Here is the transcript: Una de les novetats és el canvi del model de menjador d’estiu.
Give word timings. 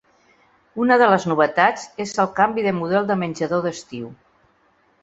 Una 0.85 0.95
de 1.01 1.09
les 1.11 1.27
novetats 1.31 1.85
és 2.07 2.15
el 2.25 2.33
canvi 2.41 2.67
del 2.69 2.77
model 2.81 3.07
de 3.13 3.21
menjador 3.27 3.65
d’estiu. 3.69 4.15